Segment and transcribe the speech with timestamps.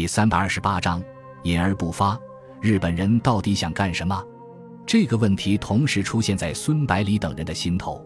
[0.00, 1.04] 第三百二十八章，
[1.42, 2.18] 隐而不发。
[2.58, 4.24] 日本人到底想干什么？
[4.86, 8.02] 这个问题同时出现在孙百里等人的心头。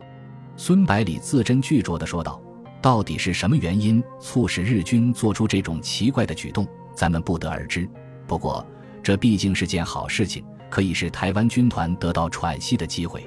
[0.57, 2.43] 孙百里字斟句酌地说道
[2.83, 6.67] ：“到底是什么原因促使日军做出这种奇怪的举动？
[6.97, 7.89] 咱们不得而知。
[8.27, 8.67] 不过，
[9.01, 13.25] 这毕竟是件好事情，可以使台湾军团得到喘息的机会。”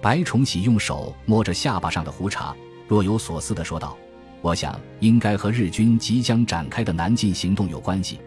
[0.00, 2.54] 白崇禧用手摸着下巴上的胡茬，
[2.86, 3.98] 若有所思地说道
[4.42, 8.18] ：“我想，应该和日军即将展开的南进行动有关系。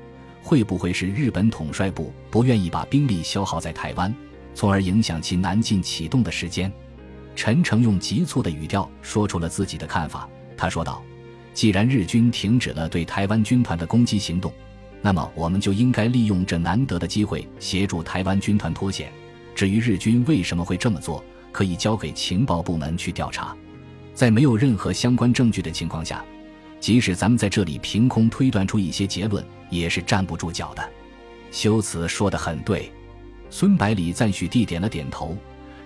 [0.41, 4.13] 会不会是日本统帅部不愿意把兵力消耗在台湾？”
[4.55, 6.71] 从而影响其南进启动的时间。
[7.35, 10.27] 陈诚用急促的语调说出了自己的看法。
[10.57, 11.01] 他说道
[11.53, 14.51] ：“既然日军停止了对台湾军团的攻击行动，
[15.01, 19.09] 那么我们就应该利用这难得的机会协助台湾军团脱险。
[19.55, 23.55] 至于日军为什么会这么做，可以交给情报部门去调查。
[24.19, 26.21] 在没有任何相关证据的情况下，
[26.77, 30.83] 即使咱们在这里凭空推断出一些结论，也是站不住脚的。”
[31.51, 32.91] 修辞说得很对。
[33.49, 35.37] 孙百里赞许地点了点头，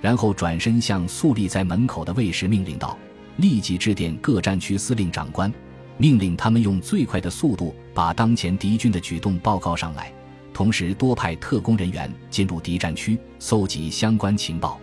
[0.02, 2.97] 然后转身向肃立在门口的卫士命令道
[3.38, 5.53] ：“立即致电各战区司令长官，
[5.97, 10.11] 命令他们用最快的速度把当前敌军的举动报告上来，
[10.52, 14.80] 同时多派特工人员进入敌战区搜集相关情报。”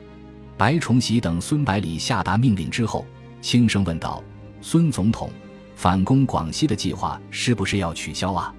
[0.56, 3.04] 白崇禧等孙百里下达命令之后，
[3.40, 4.22] 轻声问道
[4.60, 5.30] ：“孙总统，
[5.74, 8.54] 反攻广西的计划是不是要取消啊？”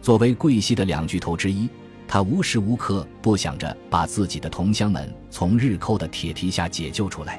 [0.00, 1.68] 作为桂系的两巨头之一。
[2.10, 7.38] 他无时无刻不想着把自己的同乡们从日寇的铁蹄下解救出来，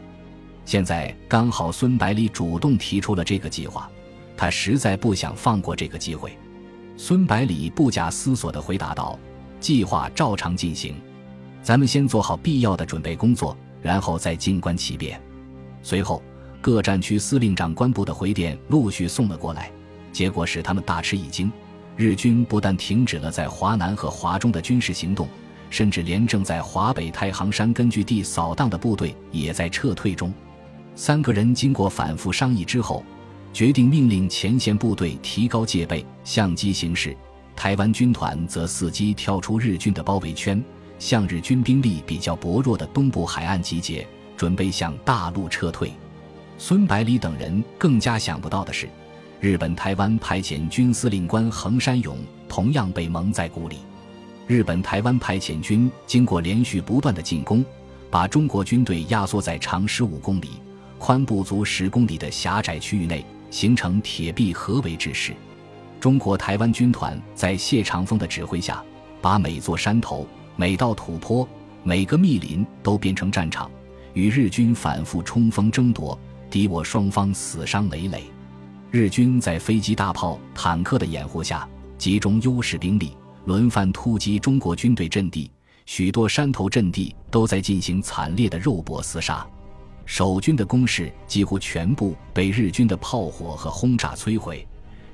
[0.63, 3.89] 现在刚好孙百里主动提出了这个计划，
[4.37, 6.37] 他实在不想放过这个机会。
[6.97, 9.17] 孙百里不假思索地回答道
[9.59, 10.93] ：“计划照常进行，
[11.63, 15.19] 咱们先做好必要的准备工作，然后再静观其变。”
[15.81, 16.21] 随后，
[16.61, 19.71] 各战区司令长官部的回电陆续送了过来，
[20.11, 21.51] 结果使他们大吃一惊。
[21.95, 25.27] 日军不但停止了在华南和华中的军事行动，
[25.69, 30.33] 甚至连正在华北太行山根据地扫荡的部队也在撤退中。
[30.95, 33.03] 三个人经过反复商议之后，
[33.53, 37.11] 决定命令前线部队提高戒备，相机行事；
[37.55, 40.63] 台湾军团则伺机跳出日军的包围圈，
[40.99, 44.05] 向日军兵力比较薄弱的东部海岸集结，
[44.35, 45.91] 准备向大陆撤退。
[46.61, 48.87] 孙百里等人更加想不到的是。
[49.39, 52.17] 日本台湾派遣军司令官横山勇
[52.49, 53.77] 同样被蒙在鼓里。
[54.45, 57.63] 日本台湾派遣军经过连续不断的进攻，
[58.11, 60.49] 把中国军队压缩在长十五公里、
[60.97, 65.33] 宽不足十公里的狭窄区域内，形成铁壁合围之势。
[65.97, 68.83] 中国台湾军团在谢长风的指挥下，
[69.21, 70.27] 把每座山头、
[70.57, 71.47] 每道土坡、
[71.83, 73.71] 每个密林都变成战场，
[74.13, 78.23] 与日军反复冲锋争夺，敌我双方死伤累累。
[78.91, 81.67] 日军在飞机、大炮、坦克的掩护下，
[81.97, 83.15] 集中优势兵力，
[83.45, 85.51] 轮番突击中国军队阵地。
[85.85, 89.45] 许多山头阵地都在进行惨烈的肉搏厮杀，
[90.05, 94.67] 守军的工事几乎全部被日军的炮火和轰炸摧毁。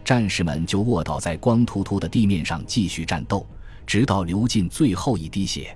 [0.04, 3.48] 战士们就卧倒在光秃秃的地面上继续战斗，
[3.88, 5.76] 直到流尽最后一滴血。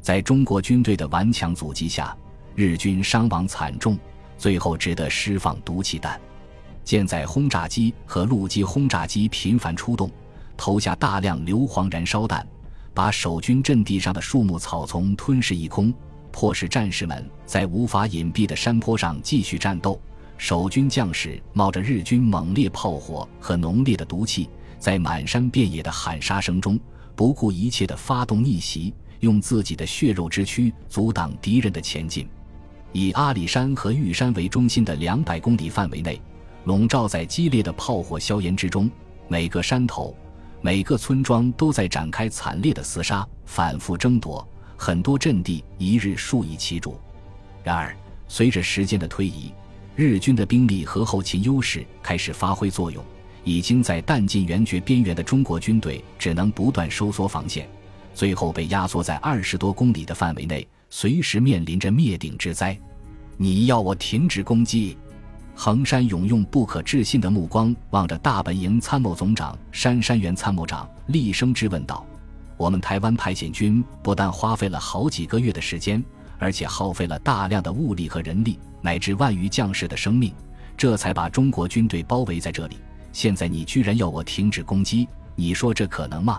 [0.00, 2.16] 在中国军队的顽强阻击下，
[2.56, 3.96] 日军伤亡惨重，
[4.42, 6.20] 最后只得释放毒气弹。
[6.82, 10.10] 舰载轰炸机和陆基轰炸机频繁出动，
[10.56, 12.44] 投下大量硫磺燃烧弹，
[12.92, 15.94] 把守军阵地上的树木草丛吞噬一空，
[16.32, 20.00] 迫使战士们在无法隐蔽的山坡上继续战斗。
[20.36, 26.76] 守军将士冒着日军猛烈炮火和浓烈的毒气，在满山遍野的喊杀声中，
[27.14, 32.28] 不顾一切地发动逆袭，用自己的血肉之躯阻挡敌人的前进。
[32.92, 36.20] 以阿里山和玉山为中心的两百公里范围内。
[36.64, 38.88] 笼罩在激烈的炮火硝烟之中，
[39.26, 40.16] 每个山头、
[40.60, 46.96] 每个村庄都在展开惨烈的厮杀，反复争夺，很多阵地一日数以其主。
[47.64, 47.96] 然而，
[48.28, 49.52] 随着时间的推移，
[49.96, 53.04] 日军的兵力和后勤优势开始发挥作用，
[53.42, 57.68] 已经在弹尽援绝边缘的中国军队只能不断收缩防线，
[58.14, 62.78] 最后被压缩在二十多公里的范围内，随时面临着灭顶之灾。
[63.38, 64.94] 你要我停止攻击？
[65.54, 72.06] 横山勇用不可置信的目光望着大本营参谋总长山山原参谋长，厉声质问道
[72.58, 76.04] ：“我们台湾派遣军不但花费了好几个月的时间，
[76.38, 80.30] 而且耗费了大量的物力和人力，乃至万余将士的生命，
[80.76, 82.76] 这才把中国军队包围在这里。
[83.12, 86.38] 现在你居然要我停止攻击，你说这可能吗？”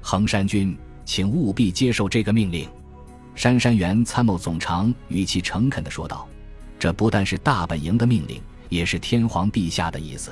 [0.00, 2.68] 横山军，请务必接受这个命令。”
[3.34, 6.26] 杉山原参谋总长语气诚恳地说道。
[6.78, 8.40] 这不但是大本营的命令，
[8.70, 10.30] 也是天皇陛下的意思。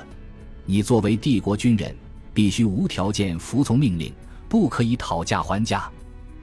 [0.65, 1.95] 你作为帝国军人，
[2.33, 4.13] 必须无条件服从命令，
[4.49, 5.91] 不可以讨价还价。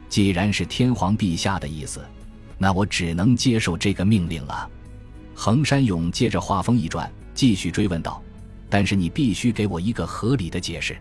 [0.07, 2.05] 既然是天皇陛下的意思，
[2.57, 4.69] 那我只能接受这个命令了。”
[5.33, 8.21] 横山勇接着话锋一转，继续追问道
[8.69, 10.95] ：“但是你必须给我一个合理的解释。”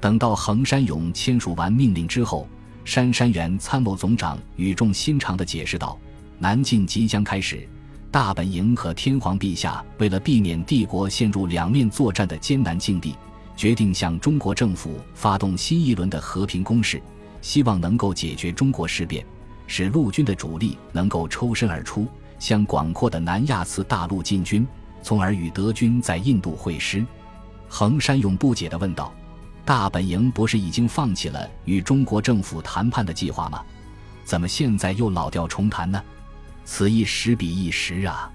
[0.00, 2.46] 等到横山勇签署完命令之后，
[2.84, 5.98] 杉山元参谋总长语重心长地解释道
[6.38, 7.66] ：“南进即将开始，
[8.10, 13.16] 大本营和天皇陛下为了避免帝国陷入两面作战的艰难境地，
[13.56, 17.02] 决定向中国政府发动新一轮的和平攻势，
[17.40, 19.24] 希望能够解决中国事变，
[19.66, 22.06] 使陆军的主力能够抽身而出。”
[22.40, 24.66] 向广阔的南亚次大陆进军，
[25.02, 27.02] 从而与德军在印度会师。
[27.68, 29.14] 横山勇不解地问道
[29.64, 33.62] ：“大本营不是已经放弃了与中国政府谈判的计划吗？
[34.24, 36.02] 怎么现在又老调重弹呢？”
[36.64, 38.30] 此一时彼一时啊！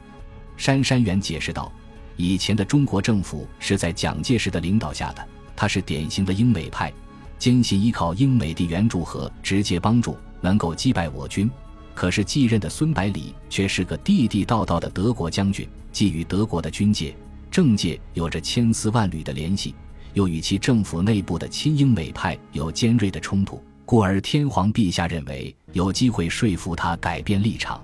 [0.57, 1.71] 杉山元解释道
[2.15, 6.93] ：“以前的中国政府是在蒋介石的领导下的，他是典型的英美派，
[7.37, 11.49] 坚信依靠英美的援助和直接帮助能够击败我军。”
[11.95, 17.13] 可是继任的孙百里却是个地地道道的德国将军，既与德国的军界、
[17.51, 19.75] 政界有着千丝万缕的联系，
[20.13, 27.81] 又与其政府内部的亲英美派有尖锐的冲突，故而天皇陛下认为有机会说服他改变立场。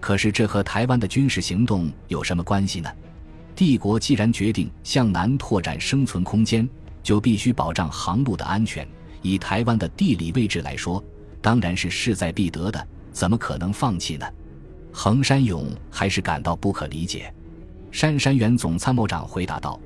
[0.00, 2.90] 可是这和台湾的军事行动有什么关系呢？
[3.54, 6.66] 帝国既然决定向南拓展生存空间，
[7.02, 8.86] 就必须保障航路的安全。
[9.20, 11.04] 以台湾的地理位置来说，
[11.42, 12.88] 当然是势在必得的。
[13.12, 14.26] 怎么可能放弃呢？
[14.92, 17.32] 横山勇还是感到不可理解。
[17.90, 19.78] 杉山元总参谋长回答道：“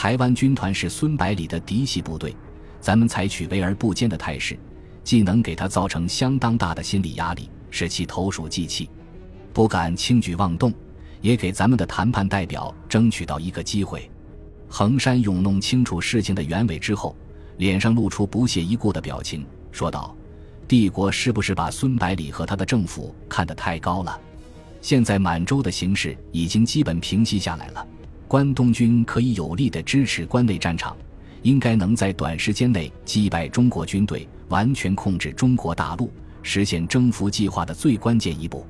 [0.00, 2.32] 台湾军团是孙百里的嫡系部队，
[2.80, 4.56] 咱们采取围而不歼的态势，
[5.02, 8.88] 既能给他造成相当大的心理压力，使其投鼠忌器，
[9.52, 10.72] 不敢轻举妄动，
[11.20, 14.08] 也给咱们的谈判代表争取到一个机会。”
[14.70, 17.16] 横山勇弄清楚事情的原委之后，
[17.56, 20.16] 脸上露出不屑一顾的表情，说道。
[20.68, 24.20] 帝国是不是把孙百里和他的政府看得太高了？
[24.80, 27.84] 现在满洲的形势已经基本平息下来了，
[28.28, 30.94] 关东军可以有力的支持关内战场，
[31.40, 38.66] 应该能在短时间内击败中国军队，完全控制中国大陆，实现征服计划的最关键一步。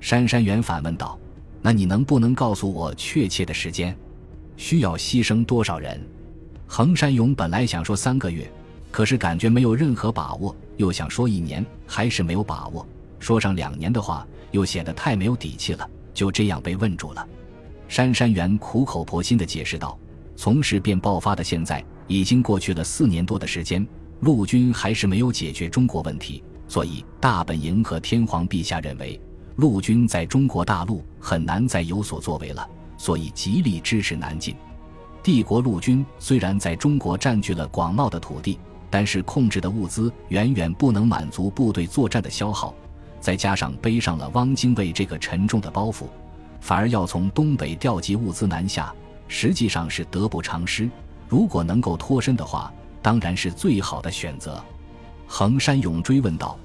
[0.00, 1.18] 杉山元反问道
[1.60, 3.96] ：“那你能不能告诉我确切的时间？
[4.56, 6.00] 需要牺牲多少人？”
[6.68, 8.48] 横山勇本来想说三个月。
[8.92, 12.86] 可是感觉没有任何把握，又想说一年，还是没有把握。
[13.18, 15.90] 说上两年的话，又显得太没有底气了。
[16.12, 17.26] 就这样被问住了。
[17.92, 19.98] 杉山元苦口婆心地解释道
[20.34, 23.86] ：“从事变爆发的现在，已经过去了四年多的时间，
[24.20, 29.20] 陆军还是没有解决中国问题，所以大本营和天皇陛下认为，
[29.56, 32.66] 陆军在中国大陆很难再有所作为了，
[32.96, 34.56] 所以极力支持南进。
[35.22, 38.58] 帝国陆军虽然在中国占据了广袤的土地。”
[38.88, 42.74] 但是控制的物资远远不能满足部队作战的消耗，
[43.20, 46.04] 再加上背上了汪精卫这个沉重的包袱，
[46.62, 48.94] 反而要从东北调集物资南下，
[49.26, 50.88] 实际上是得不偿失。
[51.28, 52.72] 如果能够脱身的话，
[53.02, 54.62] 当然是最好的选择。
[55.26, 56.56] 横山勇追问道：“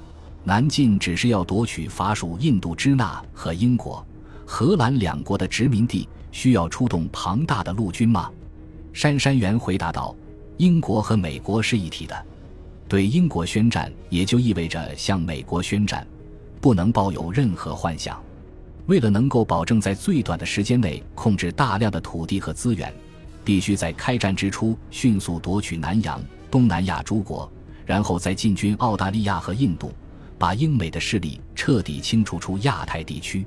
[0.46, 4.06] 南进只是要夺取法属印度支那和英国、
[4.46, 8.30] 荷兰两国的殖民地，需要出动庞大的陆军吗？”
[8.94, 10.16] 杉山元回答道。
[10.58, 12.26] 英国和美国是一体的，
[12.88, 16.06] 对英国宣战也就意味着向美国宣战，
[16.60, 18.20] 不能抱有任何幻想。
[18.88, 22.94] 为了能够保证在最短的时间内控制大量的土地和资源，
[23.44, 27.50] 必须在开战之初迅速夺取南洋、东南亚诸国，
[27.86, 29.92] 然后再进军澳大利亚和印度，
[30.38, 33.46] 把英美的势力彻底清除出亚太地区。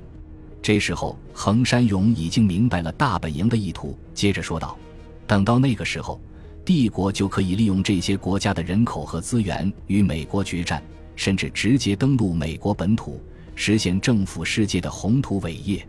[0.61, 4.77] 这时候，横山勇已经明白了大本营的意图，接着说道
[5.25, 6.19] ：“等到那个时候。”
[6.63, 10.79] 帝国就可以利用这些国家的人口和资源与美国决战，
[11.15, 13.19] 甚至直接登陆美国本土，
[13.63, 15.87] 实现政府世界的宏图伟业。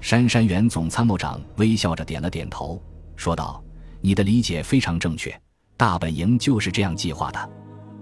[0.00, 2.82] 杉山元总参谋长微笑着点了点头，
[3.14, 3.62] 说道
[4.02, 5.32] ：“你的理解非常正确，
[5.76, 7.50] 大本营就是这样计划的。”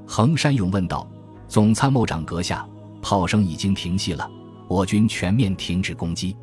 [0.09, 1.07] 横山勇问道
[1.47, 2.67] ：“总参谋长阁下，
[3.03, 4.27] 炮声已经停息了，
[4.67, 6.35] 我军全面停止攻击，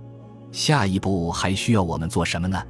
[0.52, 2.62] 下一步还需要我们做什么呢？”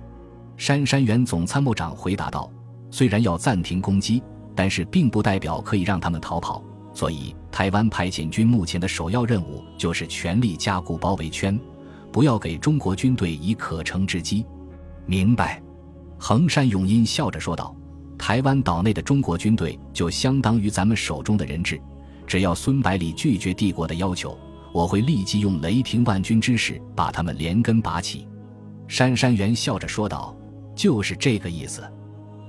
[0.55, 2.49] 杉山元总参谋长回答道。
[2.89, 4.23] 虽然要暂停攻击，
[4.55, 6.63] 但是并不代表可以让他们逃跑。
[6.93, 11.59] 所以，台湾派遣军目前的首要任务就是全力加固包围圈，
[12.11, 14.45] 不要给中国军队以可乘之机。
[15.05, 15.61] 明白？
[16.17, 17.75] 横山永音笑着说道
[18.19, 21.81] ：“台湾岛内的中国军队就相当于咱们手中的人质，
[22.27, 24.37] 只要孙百里拒绝帝国的要求，
[24.73, 28.27] 我会立即用雷霆万钧之势把他们连根拔起。”
[28.87, 30.35] 杉山元笑着说道
[30.75, 31.83] ：“就是这个意思。”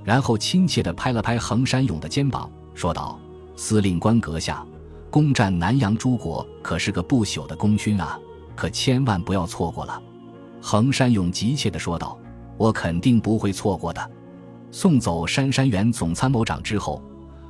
[0.03, 3.19] 然后亲切地拍了拍横山勇的肩膀，说道
[3.55, 4.65] ：“司令官阁下，
[5.11, 8.17] 攻占南阳诸国可是个不朽的功勋啊，
[8.55, 10.01] 可千万不要错过了。”
[10.59, 12.17] 横山勇急切地说道
[12.57, 14.11] ：“我肯定不会错过的。”
[14.71, 17.03] 送走杉山元总参谋长之后，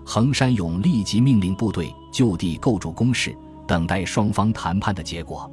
[0.04, 3.36] 横山勇立即命令部队就地构筑工事，
[3.68, 5.50] 等待双方谈判的结果。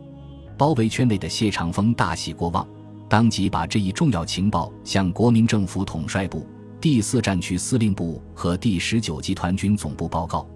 [0.57, 2.67] 包围圈内的谢长风大喜过望，
[3.07, 6.47] 当即把这一重要情报向国民政府统帅部。
[6.81, 10.49] 第四战区司令部和第十九集团军总部报告，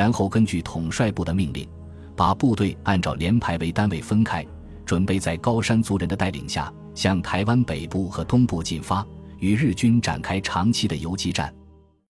[0.00, 1.68] 然后根据统帅部的命令，
[2.16, 4.42] 把部队按照连排为单位分开，
[4.86, 9.06] 准备在高山族人的带领下向台湾北部和东部进发，
[9.40, 11.54] 与日军展开长期的游击战。